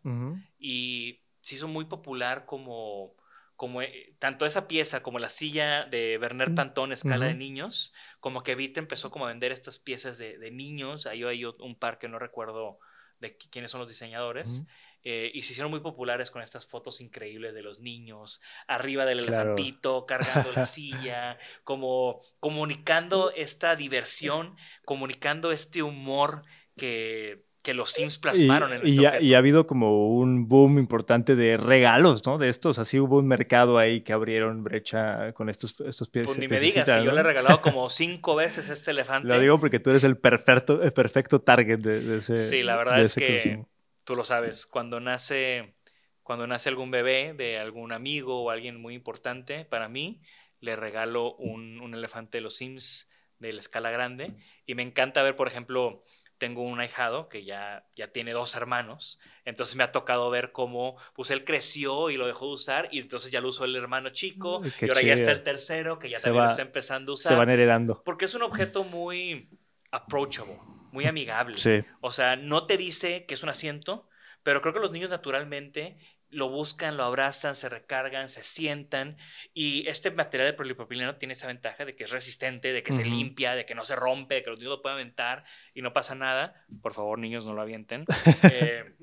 y 0.59 1.21
se 1.39 1.55
hizo 1.55 1.67
muy 1.67 1.85
popular 1.85 2.45
como 2.45 3.15
como 3.61 3.83
eh, 3.83 4.15
tanto 4.17 4.47
esa 4.47 4.67
pieza 4.67 5.03
como 5.03 5.19
la 5.19 5.29
silla 5.29 5.85
de 5.85 6.17
Werner 6.19 6.55
Pantón, 6.55 6.91
escala 6.91 7.27
de 7.27 7.35
niños, 7.35 7.93
como 8.19 8.41
que 8.41 8.55
Vita 8.55 8.79
empezó 8.79 9.11
como 9.11 9.25
a 9.25 9.27
vender 9.27 9.51
estas 9.51 9.77
piezas 9.77 10.17
de, 10.17 10.49
niños, 10.49 11.05
ahí 11.05 11.23
hay 11.23 11.45
un 11.45 11.75
par 11.75 11.99
que 11.99 12.07
no 12.07 12.17
recuerdo 12.17 12.79
de 13.19 13.37
quiénes 13.37 13.69
son 13.69 13.79
los 13.79 13.87
diseñadores, 13.87 14.65
eh, 15.03 15.31
y 15.33 15.41
se 15.41 15.53
hicieron 15.53 15.71
muy 15.71 15.79
populares 15.79 16.31
con 16.31 16.41
estas 16.41 16.65
fotos 16.65 17.01
increíbles 17.01 17.55
de 17.55 17.63
los 17.63 17.79
niños, 17.79 18.41
arriba 18.67 19.05
del 19.05 19.19
elefantito, 19.19 20.05
cargando 20.05 20.51
la 20.51 20.65
silla, 20.65 21.37
como 21.63 22.21
comunicando 22.39 23.31
esta 23.31 23.75
diversión, 23.75 24.55
comunicando 24.85 25.51
este 25.51 25.83
humor 25.83 26.43
que 26.77 27.45
que 27.61 27.73
los 27.73 27.91
Sims 27.91 28.17
plasmaron 28.17 28.73
en 28.73 28.85
este 28.85 29.19
y, 29.21 29.27
y 29.27 29.33
ha 29.35 29.37
habido 29.37 29.67
como 29.67 30.15
un 30.15 30.47
boom 30.47 30.79
importante 30.79 31.35
de 31.35 31.57
regalos, 31.57 32.25
¿no? 32.25 32.37
De 32.37 32.49
estos, 32.49 32.79
así 32.79 32.99
hubo 32.99 33.19
un 33.19 33.27
mercado 33.27 33.77
ahí 33.77 34.01
que 34.01 34.13
abrieron 34.13 34.63
brecha 34.63 35.33
con 35.33 35.47
estos, 35.47 35.79
estos 35.81 36.09
pies. 36.09 36.25
Pues 36.25 36.39
ni 36.39 36.47
me 36.47 36.59
digas 36.59 36.89
que 36.89 37.03
yo 37.03 37.11
le 37.11 37.19
he 37.19 37.23
regalado 37.23 37.61
como 37.61 37.87
cinco 37.89 38.35
veces 38.35 38.69
este 38.69 38.91
elefante. 38.91 39.27
Lo 39.27 39.39
digo 39.39 39.59
porque 39.59 39.79
tú 39.79 39.91
eres 39.91 40.03
el 40.03 40.17
perfecto, 40.17 40.81
el 40.81 40.93
perfecto 40.93 41.41
target 41.41 41.79
de, 41.79 42.17
ese. 42.17 42.37
Sí, 42.37 42.63
la 42.63 42.77
verdad 42.77 42.99
es 42.99 43.13
que 43.13 43.63
tú 44.03 44.15
lo 44.15 44.23
sabes. 44.23 44.65
Cuando 44.65 44.99
nace 44.99 45.75
cuando 46.23 46.47
nace 46.47 46.69
algún 46.69 46.91
bebé 46.91 47.33
de 47.33 47.59
algún 47.59 47.91
amigo 47.91 48.43
o 48.43 48.51
alguien 48.51 48.79
muy 48.79 48.93
importante 48.93 49.65
para 49.65 49.89
mí, 49.89 50.21
le 50.59 50.75
regalo 50.75 51.35
un, 51.35 51.81
un 51.81 51.93
elefante 51.93 52.37
de 52.37 52.41
los 52.41 52.55
Sims 52.57 53.11
de 53.39 53.51
la 53.51 53.59
escala 53.59 53.91
grande. 53.91 54.35
Y 54.65 54.75
me 54.75 54.83
encanta 54.83 55.23
ver, 55.23 55.35
por 55.35 55.47
ejemplo, 55.47 56.03
tengo 56.41 56.63
un 56.63 56.79
ahijado 56.79 57.29
que 57.29 57.43
ya, 57.43 57.85
ya 57.95 58.07
tiene 58.07 58.31
dos 58.31 58.55
hermanos, 58.55 59.19
entonces 59.45 59.75
me 59.75 59.83
ha 59.83 59.91
tocado 59.91 60.31
ver 60.31 60.51
cómo 60.51 60.97
pues 61.13 61.29
él 61.29 61.45
creció 61.45 62.09
y 62.09 62.17
lo 62.17 62.25
dejó 62.25 62.47
de 62.47 62.53
usar 62.53 62.89
y 62.91 62.97
entonces 62.97 63.31
ya 63.31 63.41
lo 63.41 63.49
usó 63.49 63.65
el 63.65 63.75
hermano 63.75 64.09
chico 64.09 64.63
y 64.81 64.89
ahora 64.89 65.03
ya 65.03 65.13
está 65.13 65.31
el 65.31 65.43
tercero 65.43 65.99
que 65.99 66.09
ya 66.09 66.19
también 66.19 66.45
lo 66.45 66.49
está 66.49 66.63
empezando 66.63 67.11
a 67.11 67.13
usar. 67.13 67.33
Se 67.33 67.37
van 67.37 67.51
heredando. 67.51 68.01
Porque 68.03 68.25
es 68.25 68.33
un 68.33 68.41
objeto 68.41 68.83
muy 68.83 69.49
approachable, 69.91 70.57
muy 70.91 71.05
amigable. 71.05 71.57
Sí. 71.57 71.83
O 71.99 72.11
sea, 72.11 72.35
no 72.35 72.65
te 72.65 72.77
dice 72.77 73.25
que 73.25 73.33
es 73.33 73.43
un 73.43 73.49
asiento, 73.49 74.07
pero 74.43 74.61
creo 74.61 74.73
que 74.73 74.79
los 74.79 74.91
niños 74.91 75.09
naturalmente 75.09 75.97
lo 76.31 76.49
buscan, 76.49 76.97
lo 76.97 77.03
abrazan, 77.03 77.55
se 77.55 77.69
recargan, 77.69 78.29
se 78.29 78.43
sientan 78.43 79.17
y 79.53 79.87
este 79.87 80.11
material 80.11 80.49
de 80.49 80.53
polipropileno 80.53 81.17
tiene 81.17 81.33
esa 81.33 81.47
ventaja 81.47 81.85
de 81.85 81.95
que 81.95 82.05
es 82.05 82.11
resistente, 82.11 82.71
de 82.71 82.83
que 82.83 82.93
se 82.93 83.03
limpia, 83.03 83.53
de 83.53 83.65
que 83.65 83.75
no 83.75 83.85
se 83.85 83.95
rompe, 83.95 84.35
de 84.35 84.43
que 84.43 84.49
los 84.49 84.59
niños 84.59 84.77
lo 84.77 84.81
pueden 84.81 84.99
aventar 84.99 85.43
y 85.73 85.81
no 85.81 85.93
pasa 85.93 86.15
nada. 86.15 86.65
Por 86.81 86.93
favor, 86.93 87.19
niños, 87.19 87.45
no 87.45 87.53
lo 87.53 87.61
avienten. 87.61 88.05
Eh, 88.53 88.95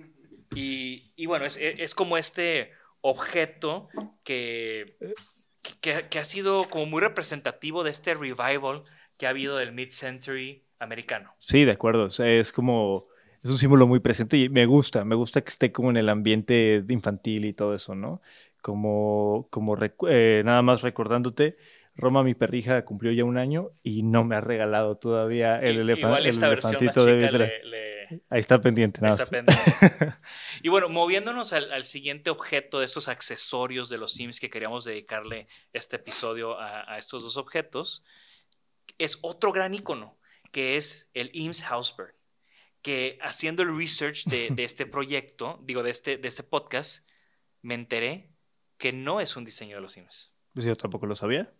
y, 1.16 1.26
bueno, 1.26 1.44
es, 1.44 1.94
como 1.94 2.16
este 2.16 2.72
objeto 3.02 3.88
que, 4.24 4.96
que, 5.80 6.18
ha 6.18 6.24
sido 6.24 6.68
como 6.68 6.86
muy 6.86 7.00
representativo 7.00 7.84
de 7.84 7.90
este 7.90 8.14
revival 8.14 8.84
que 9.16 9.26
ha 9.26 9.30
habido 9.30 9.56
del 9.56 9.72
mid-century 9.72 10.64
americano. 10.78 11.34
Sí, 11.38 11.64
de 11.64 11.72
acuerdo. 11.72 12.06
es 12.06 12.52
como 12.52 13.08
es 13.42 13.50
un 13.50 13.58
símbolo 13.58 13.86
muy 13.86 14.00
presente 14.00 14.36
y 14.36 14.48
me 14.48 14.66
gusta, 14.66 15.04
me 15.04 15.14
gusta 15.14 15.42
que 15.42 15.50
esté 15.50 15.72
como 15.72 15.90
en 15.90 15.96
el 15.96 16.08
ambiente 16.08 16.84
infantil 16.88 17.44
y 17.44 17.52
todo 17.52 17.74
eso, 17.74 17.94
¿no? 17.94 18.20
Como, 18.60 19.46
como 19.50 19.76
eh, 20.08 20.42
nada 20.44 20.62
más 20.62 20.82
recordándote, 20.82 21.56
Roma, 21.94 22.22
mi 22.22 22.34
perrija, 22.34 22.84
cumplió 22.84 23.12
ya 23.12 23.24
un 23.24 23.38
año 23.38 23.70
y 23.82 24.02
no 24.02 24.24
me 24.24 24.36
ha 24.36 24.40
regalado 24.40 24.96
todavía 24.96 25.60
el, 25.60 25.78
elefantito 25.78 27.04
de 27.04 28.18
Ahí 28.30 28.40
está 28.40 28.60
pendiente. 28.60 29.00
Nada. 29.00 29.14
Está 29.14 29.26
pendiente. 29.26 29.62
y 30.62 30.68
bueno, 30.68 30.88
moviéndonos 30.88 31.52
al, 31.52 31.84
siguiente 31.84 32.30
objeto 32.30 32.78
de 32.78 32.86
estos 32.86 33.08
accesorios 33.08 33.88
de 33.88 33.98
los 33.98 34.12
Sims 34.12 34.40
que 34.40 34.48
queríamos 34.48 34.84
dedicarle 34.84 35.46
este 35.72 35.96
episodio 35.96 36.58
a, 36.58 36.90
a 36.92 36.98
estos 36.98 37.22
dos 37.22 37.36
objetos, 37.36 38.04
es 38.96 39.18
otro 39.22 39.52
gran 39.52 39.74
icono, 39.74 40.17
que 40.50 40.76
es 40.76 41.08
el 41.14 41.30
Eames 41.34 41.62
Housebird 41.62 42.18
que 42.82 43.18
haciendo 43.22 43.62
el 43.62 43.76
research 43.76 44.24
de, 44.24 44.52
este 44.58 44.86
proyecto, 44.86 45.60
digo, 45.62 45.82
de 45.82 45.90
este, 45.90 46.16
de 46.16 46.28
este 46.28 46.42
podcast, 46.42 47.06
me 47.62 47.74
enteré 47.74 48.30
que 48.76 48.92
no 48.92 49.20
es 49.20 49.36
un 49.36 49.44
diseño 49.44 49.76
de 49.76 49.82
los 49.82 49.92
Sims. 49.92 50.32
Pues 50.54 50.64
yo 50.64 50.76
tampoco 50.76 51.06
lo 51.06 51.16
sabía. 51.16 51.52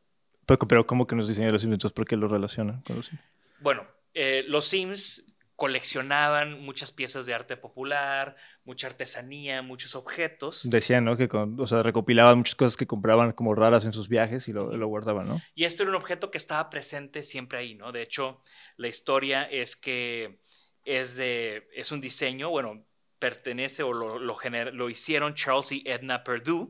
Pero, 0.47 0.59
pero 0.61 0.87
¿cómo 0.87 1.07
que 1.07 1.17
no 1.17 1.23
es 1.23 1.29
diseño 1.29 1.49
de 1.49 1.53
los 1.53 1.63
Sims? 1.63 1.75
Entonces, 1.75 1.95
¿por 1.95 2.07
qué 2.07 2.17
lo 2.17 2.29
relacionan 2.29 2.83
con 2.83 2.97
los 2.97 3.07
Sims? 3.07 3.21
Bueno, 3.61 3.87
eh, 4.15 4.45
los 4.47 4.67
Sims 4.67 5.25
coleccionaban 5.59 6.61
muchas 6.61 6.93
piezas 6.93 7.27
de 7.27 7.35
arte 7.35 7.57
popular, 7.57 8.37
mucha 8.65 8.87
artesanía, 8.87 9.61
muchos 9.61 9.97
objetos. 9.97 10.71
Decían, 10.71 11.05
¿no? 11.05 11.17
Que 11.17 11.29
o 11.33 11.67
sea, 11.67 11.83
recopilaban 11.83 12.39
muchas 12.39 12.55
cosas 12.55 12.77
que 12.77 12.87
compraban 12.87 13.33
como 13.33 13.57
raras 13.57 13.85
en 13.85 13.93
sus 13.93 14.09
viajes 14.09 14.47
y 14.47 14.53
lo, 14.53 14.77
lo, 14.77 14.87
guardaban, 14.87 15.27
¿no? 15.27 15.43
Y 15.57 15.65
esto 15.65 15.83
era 15.83 15.91
un 15.91 15.97
objeto 15.97 16.31
que 16.31 16.39
estaba 16.39 16.71
presente 16.71 17.25
siempre 17.25 17.59
ahí, 17.59 17.75
¿no? 17.75 17.91
De 17.91 18.03
hecho, 18.03 18.41
la 18.77 18.87
historia 18.87 19.43
es 19.51 19.75
que 19.75 20.39
es, 20.85 21.17
de, 21.17 21.69
es 21.75 21.91
un 21.91 22.01
diseño, 22.01 22.51
bueno, 22.51 22.87
pertenece 23.19 23.83
o 23.83 23.93
lo, 23.93 24.21
lo, 24.21 24.39
lo 24.73 24.91
hicieron 24.91 25.35
Charles 25.35 25.73
y 25.73 25.83
Edna 25.87 26.23
Perdue, 26.23 26.69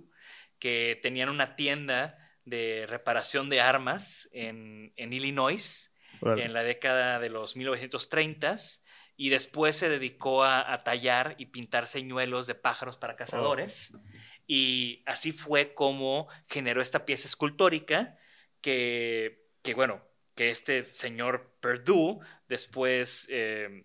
que 0.59 0.99
tenían 1.02 1.28
una 1.28 1.57
tienda 1.57 2.16
de 2.47 2.87
reparación 2.88 3.50
de 3.50 3.61
armas 3.61 4.30
en, 4.33 4.95
en 4.97 5.12
Illinois 5.12 5.88
en 6.22 6.52
la 6.52 6.62
década 6.62 7.18
de 7.18 7.30
los 7.30 7.56
1930s 7.56 8.82
y 9.16 9.30
después 9.30 9.76
se 9.76 9.88
dedicó 9.88 10.44
a, 10.44 10.78
tallar 10.84 11.34
y 11.38 11.46
pintar 11.46 11.87
señuelos 11.87 12.46
de 12.46 12.54
pájaros 12.54 12.96
para 12.96 13.16
cazadores. 13.16 13.92
Oh. 13.94 14.00
Y 14.46 15.02
así 15.06 15.32
fue 15.32 15.75
como 15.75 16.28
generó 16.48 16.80
esta 16.80 17.04
pieza 17.04 17.26
escultórica 17.26 18.16
que, 18.60 19.46
que 19.62 19.75
bueno, 19.75 20.02
que 20.34 20.50
este 20.50 20.84
señor 20.84 21.56
Perdue 21.60 22.20
después 22.48 23.26
eh, 23.30 23.84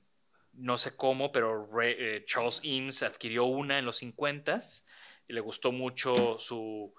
no 0.53 0.77
sé 0.77 0.95
cómo, 0.95 1.31
pero 1.31 1.67
eh, 1.81 2.23
Charles 2.27 2.61
Eames 2.63 3.03
adquirió 3.03 3.45
una 3.45 3.79
en 3.79 3.85
los 3.85 3.97
50 3.97 4.59
y 5.27 5.33
le 5.33 5.41
gustó 5.41 5.71
mucho 5.71 6.37
su 6.37 6.93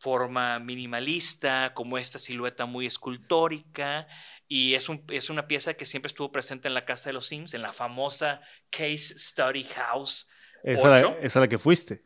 forma 0.00 0.58
minimalista, 0.58 1.72
como 1.74 1.96
esta 1.96 2.18
silueta 2.18 2.66
muy 2.66 2.86
escultórica, 2.86 4.08
y 4.48 4.74
es, 4.74 4.88
un, 4.88 5.04
es 5.10 5.30
una 5.30 5.46
pieza 5.46 5.74
que 5.74 5.86
siempre 5.86 6.08
estuvo 6.08 6.32
presente 6.32 6.66
en 6.66 6.74
la 6.74 6.84
casa 6.84 7.10
de 7.10 7.12
los 7.12 7.26
Sims, 7.26 7.54
en 7.54 7.62
la 7.62 7.72
famosa 7.72 8.40
Case 8.70 9.16
Study 9.18 9.64
House. 9.64 10.28
¿Esa, 10.64 11.16
es 11.20 11.36
la 11.36 11.48
que 11.48 11.58
fuiste? 11.58 12.02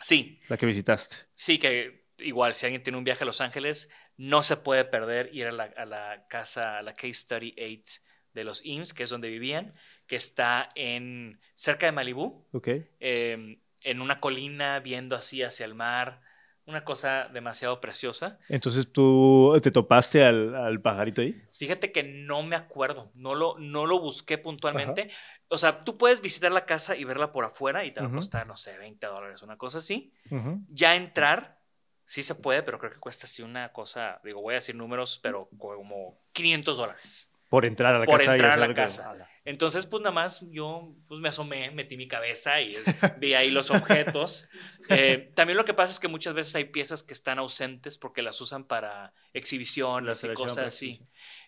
Sí. 0.00 0.40
La 0.48 0.58
que 0.58 0.66
visitaste. 0.66 1.16
Sí, 1.32 1.58
que 1.58 2.06
igual, 2.18 2.54
si 2.54 2.66
alguien 2.66 2.82
tiene 2.82 2.98
un 2.98 3.04
viaje 3.04 3.24
a 3.24 3.26
Los 3.26 3.40
Ángeles, 3.40 3.88
no 4.18 4.42
se 4.42 4.58
puede 4.58 4.84
perder 4.84 5.30
ir 5.32 5.46
a 5.46 5.52
la, 5.52 5.64
a 5.64 5.86
la 5.86 6.26
casa, 6.28 6.78
a 6.78 6.82
la 6.82 6.92
Case 6.92 7.14
Study 7.14 7.54
8 7.58 8.02
de 8.34 8.44
los 8.44 8.64
Eames, 8.66 8.92
que 8.92 9.04
es 9.04 9.10
donde 9.10 9.30
vivían 9.30 9.72
que 10.06 10.16
está 10.16 10.68
en 10.74 11.40
cerca 11.54 11.86
de 11.86 11.92
Malibú, 11.92 12.46
em, 13.00 13.58
en 13.82 14.00
una 14.00 14.20
colina 14.20 14.80
viendo 14.80 15.16
así 15.16 15.42
hacia 15.42 15.66
el 15.66 15.74
mar, 15.74 16.20
una 16.66 16.84
cosa 16.84 17.28
demasiado 17.32 17.80
preciosa. 17.80 18.38
Entonces 18.48 18.90
tú 18.92 19.58
te 19.62 19.70
topaste 19.70 20.24
al, 20.24 20.80
pajarito 20.80 21.22
ahí. 21.22 21.40
Fíjate 21.56 21.92
que 21.92 22.02
no 22.02 22.42
me 22.42 22.56
acuerdo, 22.56 23.10
no 23.14 23.34
lo, 23.34 23.56
no 23.58 23.86
lo 23.86 24.00
busqué 24.00 24.36
puntualmente. 24.36 25.10
O 25.48 25.58
sea, 25.58 25.84
tú 25.84 25.96
puedes 25.96 26.20
visitar 26.20 26.50
la 26.50 26.66
casa 26.66 26.96
y 26.96 27.04
verla 27.04 27.32
por 27.32 27.44
afuera 27.44 27.84
y 27.84 27.92
te 27.92 28.00
va 28.00 28.08
a 28.08 28.12
costar, 28.12 28.46
no 28.46 28.56
sé, 28.56 28.76
20 28.76 29.06
dólares, 29.06 29.42
una 29.42 29.56
cosa 29.56 29.78
así. 29.78 30.12
Ya 30.68 30.96
entrar, 30.96 31.60
sí 32.04 32.22
se 32.22 32.34
puede, 32.34 32.62
pero 32.64 32.78
creo 32.78 32.92
que 32.92 32.98
cuesta 32.98 33.26
así 33.26 33.42
una 33.42 33.72
cosa, 33.72 34.20
digo, 34.24 34.42
voy 34.42 34.54
a 34.54 34.56
decir 34.56 34.74
números, 34.74 35.20
pero 35.22 35.48
como 35.56 36.18
500 36.32 36.76
dólares. 36.76 37.30
Por 37.48 37.64
entrar 37.64 37.94
a 37.94 37.98
la 38.00 38.04
por 38.04 38.18
casa. 38.18 38.26
Por 38.26 38.34
entrar 38.34 38.52
a 38.52 38.68
la 38.68 38.74
casa. 38.74 39.28
Entonces, 39.44 39.86
pues 39.86 40.02
nada 40.02 40.12
más 40.12 40.44
yo 40.50 40.92
pues, 41.06 41.20
me 41.20 41.28
asomé, 41.28 41.70
metí 41.70 41.96
mi 41.96 42.08
cabeza 42.08 42.60
y 42.60 42.74
vi 43.18 43.34
ahí 43.34 43.50
los 43.50 43.70
objetos. 43.70 44.48
Eh, 44.88 45.32
también 45.34 45.56
lo 45.56 45.64
que 45.64 45.74
pasa 45.74 45.90
es 45.90 45.98
que 45.98 46.06
muchas 46.06 46.32
veces 46.32 46.54
hay 46.54 46.66
piezas 46.66 47.02
que 47.02 47.12
están 47.12 47.40
ausentes 47.40 47.98
porque 47.98 48.22
las 48.22 48.40
usan 48.40 48.62
para 48.62 49.12
exhibiciones 49.32 50.22
y 50.22 50.28
cosas 50.28 50.58
así. 50.58 51.02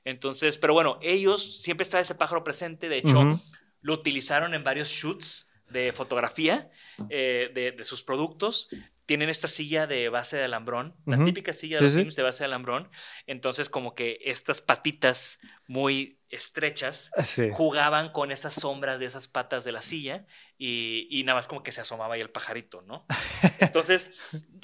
Entonces, 0.04 0.58
pero 0.58 0.74
bueno, 0.74 0.98
ellos 1.02 1.62
siempre 1.62 1.84
está 1.84 2.00
ese 2.00 2.16
pájaro 2.16 2.42
presente. 2.42 2.88
De 2.88 2.98
hecho, 2.98 3.40
lo 3.80 3.94
utilizaron 3.94 4.54
en 4.54 4.64
varios 4.64 4.88
shoots 4.88 5.48
de 5.68 5.92
fotografía 5.92 6.68
eh, 7.10 7.52
de, 7.54 7.70
de, 7.70 7.84
sus 7.84 8.02
productos 8.02 8.68
tienen 9.08 9.30
esta 9.30 9.48
silla 9.48 9.86
de 9.86 10.10
base 10.10 10.36
de 10.36 10.44
alambrón, 10.44 10.94
la 11.06 11.24
típica 11.24 11.54
silla 11.54 11.78
de 11.78 11.84
los 11.84 11.94
Sims 11.94 12.14
de 12.14 12.22
base 12.22 12.40
de 12.40 12.44
alambrón. 12.44 12.90
Entonces, 13.26 13.70
como 13.70 13.94
que 13.94 14.18
estas 14.22 14.60
patitas 14.60 15.38
muy 15.66 16.20
estrechas 16.28 17.10
ah, 17.16 17.24
jugaban 17.52 18.12
con 18.12 18.32
esas 18.32 18.52
sombras 18.52 19.00
de 19.00 19.06
esas 19.06 19.26
patas 19.26 19.64
de 19.64 19.72
la 19.72 19.80
silla 19.80 20.26
y, 20.58 21.22
nada 21.24 21.38
más 21.38 21.48
como 21.48 21.62
que 21.62 21.72
se 21.72 21.80
asomaba 21.80 22.16
ahí 22.16 22.20
el 22.20 22.28
pajarito, 22.28 22.82
¿no? 22.82 23.06
Entonces, 23.60 24.10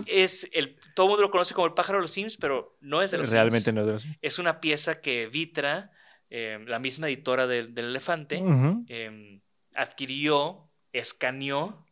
es 0.04 0.50
el, 0.52 0.76
todo 0.94 1.06
el 1.06 1.10
mundo 1.12 1.22
lo 1.22 1.30
conoce 1.30 1.54
como 1.54 1.66
el 1.66 1.72
pájaro 1.72 1.96
de 1.96 2.02
los 2.02 2.10
Sims, 2.10 2.36
pero 2.36 2.76
no 2.82 3.00
es 3.00 3.12
de 3.12 3.16
los 3.16 3.30
Realmente 3.30 3.72
no 3.72 3.80
es 3.80 3.86
de 3.86 3.92
los 3.94 4.04
Es 4.20 4.38
una 4.38 4.60
pieza 4.60 5.00
que 5.00 5.26
Vitra, 5.26 5.90
eh, 6.28 6.62
la 6.66 6.78
misma 6.78 7.06
editora 7.06 7.46
del, 7.46 7.72
elefante, 7.78 8.44
em, 8.88 9.40
adquirió, 9.74 10.70
escaneó 10.92 11.86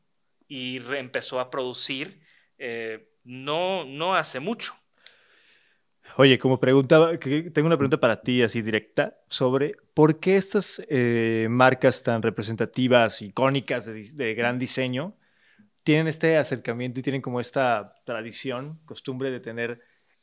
y 0.47 0.77
empezó 0.95 1.41
a 1.41 1.51
producir 1.51 2.21
eh, 2.65 3.09
no, 3.25 3.85
no 3.85 4.15
hace 4.15 4.39
mucho. 4.39 4.75
Oye, 6.17 6.39
como 6.39 6.61
preguntaba, 6.61 7.19
tengo 7.19 7.67
una 7.67 7.77
pregunta 7.77 7.99
para 7.99 8.21
ti 8.21 8.43
así 8.43 8.63
directa 8.63 9.19
sobre 9.29 9.75
por 9.95 10.21
qué 10.21 10.37
estas 10.37 10.81
eh, 10.89 11.49
marcas 11.51 12.05
tan 12.05 12.23
representativas, 12.23 13.21
icónicas 13.21 13.87
de, 13.87 14.35
gran 14.35 14.59
diseño, 14.61 15.17
tienen 15.83 16.07
este 16.07 16.37
acercamiento 16.37 17.01
y 17.01 17.03
tienen 17.03 17.23
como 17.23 17.41
esta 17.41 17.95
tradición, 18.05 18.81
costumbre 18.85 19.33
de 19.33 19.41
tener 19.41 19.81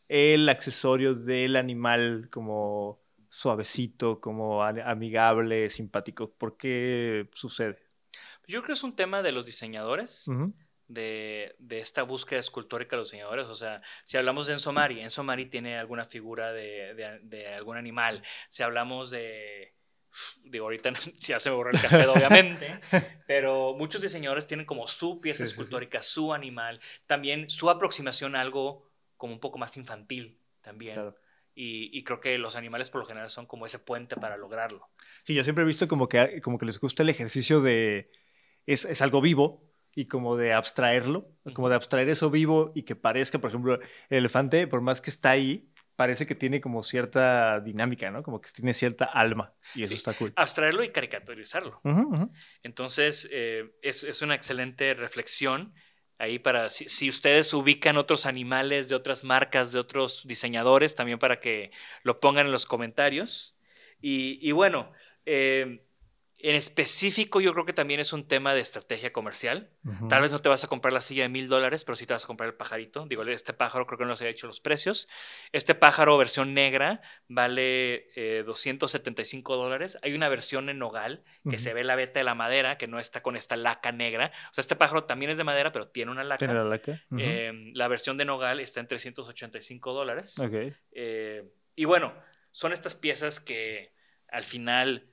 el 0.08 0.48
accesorio 0.48 1.16
del 1.16 1.58
animal 1.58 2.30
como 2.32 3.02
suavecito, 3.30 4.22
como 4.22 4.64
amigable, 4.64 5.70
simpático. 5.70 6.32
¿Por 6.32 6.56
qué 6.56 7.30
sucede? 7.34 7.80
Yo 8.48 8.60
creo 8.60 8.68
que 8.68 8.74
es 8.74 8.84
un 8.84 8.96
tema 8.96 9.22
de 9.22 9.32
los 9.32 9.46
diseñadores 9.46 10.26
de, 10.90 11.56
esta 11.70 12.04
búsqueda 12.04 12.40
escultórica 12.40 12.96
de 12.96 12.98
los 12.98 13.12
diseñadores. 13.12 13.48
O 13.48 13.56
sea, 13.56 13.82
si 14.04 14.18
hablamos 14.18 14.48
de 14.48 14.54
Enzo 14.54 14.74
Mari, 14.74 15.00
Enzo 15.00 15.24
Mari 15.24 15.46
tiene 15.46 15.78
alguna 15.78 16.06
figura 16.06 16.52
de, 16.52 17.54
algún 17.56 17.78
animal. 17.78 18.22
Si 18.50 18.64
hablamos 18.64 19.12
de, 19.12 19.74
digo, 20.44 20.66
ahorita 20.66 20.92
ya 21.20 21.40
se 21.40 21.50
me 21.50 21.56
borró 21.56 21.72
el 21.72 21.82
café, 21.82 22.06
obviamente, 22.08 22.82
pero 23.28 23.76
muchos 23.78 24.02
diseñadores 24.02 24.46
tienen 24.46 24.66
como 24.66 24.88
su 24.88 25.22
pieza 25.22 25.44
escultórica, 25.44 26.02
su 26.02 26.34
animal, 26.34 26.82
también 27.06 27.50
su 27.50 27.70
aproximación 27.70 28.36
a 28.36 28.42
algo 28.42 28.90
como 29.16 29.34
un 29.34 29.40
poco 29.40 29.58
más 29.58 29.78
infantil 29.78 30.40
también. 30.62 31.14
Y, 31.62 32.04
creo 32.06 32.22
que 32.22 32.38
los 32.38 32.56
animales 32.56 32.90
por 32.90 33.02
lo 33.02 33.06
general 33.06 33.30
son 33.30 33.46
como 33.46 33.66
ese 33.66 33.80
puente 33.80 34.16
para 34.16 34.38
lograrlo. 34.38 34.88
Sí, 35.24 35.34
yo 35.34 35.44
siempre 35.44 35.66
he 35.66 35.68
visto 35.68 35.90
como 35.90 36.08
que, 36.08 36.40
como 36.42 36.58
que 36.58 36.66
les 36.66 36.80
gusta 36.80 37.04
el 37.04 37.10
ejercicio 37.10 37.60
de... 37.60 38.12
Es, 38.66 38.86
es 38.86 39.02
algo 39.02 39.20
vivo, 39.20 39.69
y 39.96 40.06
como 40.06 40.38
de 40.38 40.54
abstraerlo, 40.54 41.30
como 41.54 41.70
de 41.70 41.76
abstraer 41.76 42.10
eso 42.10 42.30
vivo 42.30 42.72
y 42.76 42.84
que 42.84 42.96
parezca, 42.96 43.40
por 43.40 43.50
ejemplo, 43.50 43.76
el 43.76 44.18
elefante, 44.18 44.68
por 44.68 44.82
más 44.82 45.02
que 45.02 45.10
está 45.10 45.32
ahí, 45.32 45.70
parece 45.96 46.26
que 46.26 46.36
tiene 46.36 46.62
como 46.62 46.82
cierta 46.82 47.60
dinámica, 47.60 48.10
¿no? 48.10 48.24
Como 48.24 48.40
que 48.40 48.50
tiene 48.52 48.74
cierta 48.74 49.04
alma 49.04 49.54
y 49.76 49.84
eso 49.84 49.96
está 49.96 50.14
cool. 50.14 50.32
Abstraerlo 50.38 50.84
y 50.84 50.90
caricaturizarlo. 50.90 51.82
Entonces, 52.64 53.28
eh, 53.32 53.70
es, 53.82 54.04
es, 54.04 54.22
una 54.22 54.36
excelente 54.36 54.94
reflexión 54.94 55.74
ahí 56.18 56.40
para, 56.40 56.70
si, 56.70 57.10
ustedes 57.10 57.54
ubican 57.54 57.98
otros 57.98 58.26
animales 58.26 58.88
de 58.88 58.96
otras 58.96 59.26
marcas, 59.26 59.74
de 59.74 59.80
otros 59.80 60.26
diseñadores, 60.26 60.96
también 60.96 61.20
para 61.20 61.42
que 61.42 61.72
lo 62.04 62.22
pongan 62.22 62.46
en 62.46 62.54
los 62.54 62.66
comentarios. 62.66 63.58
Y, 64.00 64.40
y 64.42 64.54
bueno, 64.54 64.94
eh, 65.26 65.86
en 66.42 66.56
específico, 66.56 67.42
yo 67.42 67.52
creo 67.54 67.66
que 67.66 67.74
también 67.74 68.00
es 68.00 68.14
un 68.14 68.26
tema 68.26 68.54
de 68.54 68.62
estrategia 68.62 69.12
comercial. 69.12 69.70
Tal 70.08 70.22
vez 70.22 70.32
no 70.32 70.40
te 70.40 70.48
vas 70.48 70.64
a 70.64 70.68
comprar 70.68 70.94
la 70.94 71.02
silla 71.02 71.24
de 71.24 71.30
mil 71.30 71.50
dólares, 71.50 71.84
pero 71.84 71.98
sí 71.98 72.06
te 72.06 72.14
vas 72.14 72.24
a 72.24 72.28
comprar 72.28 72.48
el 72.48 72.56
pajarito. 72.56 73.06
Digo, 73.08 73.24
este 73.24 73.52
pájaro 73.52 73.86
creo 73.86 73.98
que 73.98 74.06
no 74.06 74.16
se 74.16 74.26
ha 74.26 74.30
hecho 74.30 74.48
los 74.48 74.62
precios. 74.62 75.10
Este 75.52 75.76
pájaro, 75.76 76.18
versión 76.18 76.54
negra, 76.54 77.02
vale 77.28 78.44
275 78.46 79.54
eh, 79.54 79.58
dólares. 79.58 79.98
Hay 80.02 80.14
una 80.14 80.30
versión 80.30 80.70
en 80.70 80.80
nogal 80.80 81.24
que 81.50 81.60
se 81.60 81.74
ve 81.74 81.84
la 81.84 81.96
veta 81.96 82.22
de 82.22 82.24
la 82.24 82.36
madera, 82.36 82.78
que 82.78 82.88
no 82.88 83.00
está 83.00 83.22
con 83.22 83.36
esta 83.36 83.58
laca 83.58 83.92
negra. 83.92 84.32
O 84.50 84.54
sea, 84.54 84.62
este 84.62 84.78
pájaro 84.78 85.04
también 85.04 85.32
es 85.32 85.38
de 85.38 85.44
madera, 85.44 85.74
pero 85.74 85.90
tiene 85.90 86.12
una 86.12 86.24
laca. 86.24 86.40
¿Tiene 86.40 86.54
la 86.54 86.64
laca? 86.64 87.04
Em, 87.18 87.74
la 87.76 87.90
versión 87.90 88.16
de 88.16 88.24
nogal 88.24 88.62
está 88.62 88.80
en 88.80 88.88
385 88.88 89.94
dólares. 89.94 90.40
Ok. 90.40 90.74
Eh, 90.92 91.44
y 91.76 91.84
bueno, 91.84 92.14
son 92.52 92.72
estas 92.72 92.96
piezas 92.96 93.42
que 93.42 93.94
al 94.30 94.46
final 94.46 95.10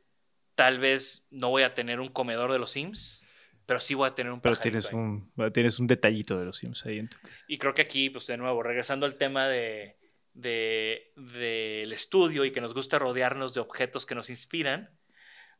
Tal 0.57 0.81
vez 0.81 1.29
no 1.31 1.51
voy 1.51 1.63
a 1.63 1.75
tener 1.75 2.01
un 2.01 2.09
comedor 2.09 2.51
de 2.51 2.59
los 2.59 2.73
Sims, 2.73 3.25
pero 3.67 3.79
sí 3.79 3.95
voy 3.95 4.09
a 4.09 4.15
tener 4.15 4.33
un 4.33 4.41
Pero 4.41 4.57
tienes 4.57 4.93
un, 4.93 5.31
tienes 5.53 5.79
un 5.79 5.87
detallito 5.87 6.39
de 6.39 6.47
los 6.47 6.57
Sims 6.57 6.85
ahí. 6.87 6.99
En 6.99 7.11
Y 7.47 7.59
creo 7.59 7.75
que 7.75 7.83
aquí, 7.83 8.11
pues 8.11 8.27
de 8.27 8.37
nuevo, 8.37 8.63
regresando 8.63 9.07
al 9.07 9.15
tema 9.15 9.47
de, 9.47 9.97
del 10.33 11.93
estudio 11.93 12.45
y 12.45 12.51
que 12.51 12.61
nos 12.61 12.75
gusta 12.75 12.99
rodearnos 12.99 13.55
de 13.55 13.61
objetos 13.61 14.07
que 14.07 14.17
nos 14.17 14.31
inspiran, 14.31 14.91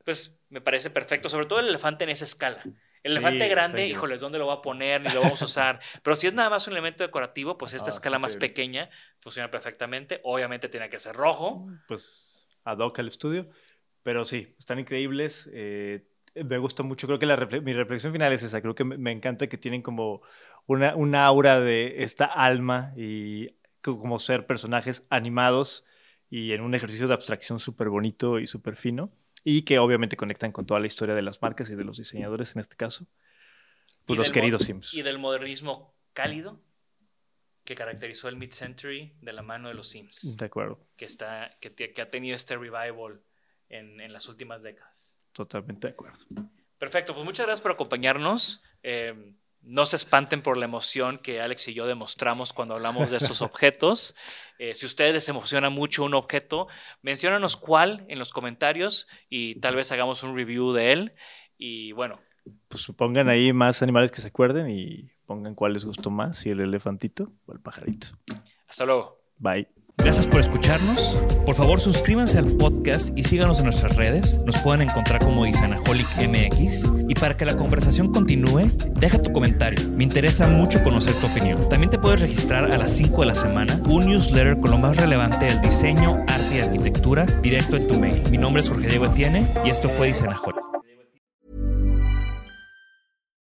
pues 0.05 0.41
me 0.49 0.61
parece 0.61 0.91
perfecto, 0.91 1.29
sobre 1.29 1.47
todo 1.47 1.61
el 1.61 1.69
elefante 1.69 2.05
en 2.05 2.11
esa 2.11 2.25
escala. 2.25 2.63
El 3.03 3.13
elefante 3.13 3.49
grande, 3.49 3.87
híjoles, 3.87 4.21
¿dónde 4.21 4.39
lo 4.39 4.47
voy 4.47 4.57
a 4.57 4.63
poner? 4.63 5.01
Ni 5.01 5.13
lo 5.13 5.21
vamos 5.21 5.41
a 5.41 5.45
usar. 5.45 5.81
Pero 6.03 6.17
si 6.17 6.27
es 6.27 6.35
nada 6.35 6.51
más 6.51 6.67
un 6.67 6.73
elemento 6.73 7.05
decorativo, 7.05 7.57
pues 7.57 7.73
esta 7.73 7.91
ah, 7.91 7.95
escala 7.95 8.19
más 8.19 8.35
pequeña 8.35 8.91
funciona 9.21 9.49
perfectamente. 9.49 10.21
Obviamente 10.25 10.69
tiene 10.69 10.89
que 10.89 10.99
ser 10.99 11.15
rojo. 11.15 11.69
Pues 11.87 12.45
ad 12.65 12.79
hoc 12.79 12.99
al 12.99 13.07
estudio. 13.07 13.49
Pero 14.07 14.25
sí, 14.25 14.55
están 14.61 14.79
increíbles. 14.79 15.51
Eh, 15.53 16.07
me 16.37 16.59
gusta 16.59 16.85
mucho. 16.85 17.09
Creo 17.09 17.19
que 17.19 17.27
la 17.27 17.35
mi 17.61 17.73
reflexión 17.73 18.13
final 18.13 18.33
es 18.33 18.45
esa. 18.45 18.63
Creo 18.63 18.77
que 18.77 18.85
me, 18.85 19.11
encanta 19.11 19.49
que 19.49 19.59
tienen 19.59 19.83
como 19.83 20.23
una, 20.67 20.95
una 20.95 21.25
aura 21.25 21.59
de 21.59 22.05
esta 22.05 22.25
alma 22.25 22.93
y 22.97 23.57
como 23.81 24.21
ser 24.21 24.47
personajes 24.47 25.05
animados 25.11 25.85
y 26.31 26.53
en 26.53 26.61
un 26.61 26.77
ejercicio 26.77 27.09
de 27.09 27.15
abstracción 27.15 27.59
súper 27.59 27.89
bonito 27.89 28.39
y 28.39 28.47
súper 28.47 28.77
fino. 28.77 29.11
Y 29.43 29.63
que 29.63 29.81
obviamente 29.81 30.17
conectan 30.17 30.53
con 30.53 30.67
toda 30.67 30.79
la 30.79 30.87
historia 30.87 31.17
de 31.17 31.23
las 31.23 31.43
marcas 31.43 31.69
y 31.71 31.75
de 31.75 31.83
los 31.83 31.99
diseñadores 31.99 32.55
en 32.55 32.61
este 32.61 32.77
caso. 32.77 33.09
Pues 34.05 34.21
los 34.21 34.31
queridos 34.31 34.63
Sims. 34.63 34.95
Y 34.95 35.03
del 35.03 35.19
modernismo 35.19 35.97
cálido 36.13 36.61
que 37.65 37.75
caracterizó 37.75 38.29
el 38.29 38.37
mid-century 38.37 39.15
de 39.21 39.33
la 39.33 39.43
mano 39.43 39.67
de 39.67 39.75
los 39.75 39.89
Sims. 39.89 40.37
De 40.37 40.47
acuerdo. 40.47 40.79
Que, 40.97 41.07
está, 41.07 41.57
que, 41.61 41.75
que 41.75 42.01
ha 42.01 42.09
tenido 42.09 42.37
este 42.37 42.57
revival 42.57 43.21
en, 43.69 44.13
las 44.13 44.29
últimas 44.29 44.63
décadas. 44.63 45.19
Totalmente 45.33 45.89
de 45.89 45.93
acuerdo. 45.93 46.19
Perfecto, 46.79 47.15
pues 47.15 47.25
muchas 47.25 47.47
gracias 47.47 47.63
por 47.63 47.73
acompañarnos. 47.73 48.63
Eh, 48.83 49.35
no 49.67 49.85
se 49.85 49.97
espanten 49.97 50.43
por 50.43 50.57
la 50.57 50.65
emoción 50.65 51.19
que 51.19 51.41
Alex 51.41 51.69
y 51.69 51.75
yo 51.75 51.87
demostramos 51.87 52.53
cuando 52.53 52.75
hablamos 52.75 53.11
de 53.11 53.17
estos 53.17 53.43
objetos. 53.43 54.15
Eh, 54.59 54.75
si 54.75 54.87
ustedes 54.87 55.13
les 55.13 55.29
emociona 55.29 55.71
mucho 55.71 56.05
un 56.05 56.15
objeto, 56.15 56.69
menciónanos 57.03 57.57
cuál 57.57 58.05
en 58.09 58.19
los 58.19 58.33
comentarios 58.33 59.09
y 59.29 59.59
tal 59.61 59.75
vez 59.75 59.91
hagamos 59.91 60.23
un 60.23 60.37
review 60.37 60.73
de 60.73 60.93
él. 60.93 61.15
Y 61.59 61.93
bueno. 61.93 62.21
Pues 62.69 62.87
pongan 62.97 63.29
ahí 63.29 63.53
más 63.53 63.83
animales 63.83 64.13
que 64.13 64.21
se 64.21 64.29
acuerden 64.29 64.71
y 64.71 65.11
pongan 65.27 65.57
cuál 65.57 65.73
les 65.73 65.85
gustó 65.85 66.11
más, 66.11 66.39
si 66.39 66.51
el 66.51 66.61
elefantito 66.61 67.33
o 67.47 67.53
el 67.53 67.61
pajarito. 67.61 68.09
Hasta 68.69 68.85
luego. 68.85 69.19
Bye. 69.39 69.76
Gracias 69.99 70.29
por 70.29 70.41
escucharnos. 70.41 71.21
Por 71.45 71.55
favor, 71.55 71.81
suscríbanse 71.81 72.39
al 72.39 72.53
podcast 72.57 73.17
y 73.19 73.25
síganos 73.25 73.59
en 73.59 73.65
nuestras 73.65 73.97
redes. 73.97 74.39
Nos 74.45 74.57
pueden 74.59 74.83
encontrar 74.89 75.25
como 75.25 75.47
Isanaholic 75.47 76.07
MX. 76.17 76.91
Y 77.09 77.15
para 77.15 77.37
que 77.37 77.45
la 77.45 77.57
conversación 77.57 78.13
continúe, 78.13 78.71
deja 78.95 79.21
tu 79.21 79.33
comentario. 79.33 79.81
Me 79.91 80.05
interesa 80.05 80.47
mucho 80.47 80.83
conocer 80.85 81.15
tu 81.15 81.27
opinión. 81.27 81.69
También 81.69 81.91
te 81.91 81.99
puedes 81.99 82.21
registrar 82.21 82.71
a 82.71 82.77
las 82.77 82.93
5 82.93 83.21
de 83.23 83.27
la 83.27 83.35
semana 83.35 83.81
un 83.89 84.07
newsletter 84.07 84.61
con 84.61 84.71
lo 84.71 84.79
más 84.79 84.97
relevante 84.97 85.47
del 85.47 85.61
diseño, 85.61 86.25
arte 86.29 86.57
y 86.57 86.61
arquitectura 86.61 87.27
directo 87.43 87.77
en 87.77 87.89
tu 87.89 87.99
mail. 87.99 88.23
Mi 88.31 88.39
nombre 88.39 88.63
es 88.63 88.69
Jorge 88.69 88.89
Diego 88.89 89.07
Etienne 89.07 89.49
y 89.65 89.71
esto 89.71 89.89
fue 89.89 90.11
Isanaholic. 90.11 90.57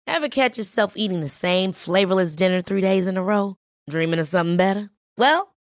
Ever 0.08 0.28
catch 0.30 0.58
yourself 0.58 0.94
eating 0.98 1.22
the 1.22 1.30
same 1.30 1.72
flavorless 1.72 2.36
dinner 2.36 2.62
three 2.62 2.82
days 2.82 3.08
in 3.08 3.16
a 3.18 3.24
row? 3.24 3.56
Dreaming 3.90 4.20
of 4.20 4.28
something 4.28 4.58
better? 4.58 4.90
Well, 5.18 5.51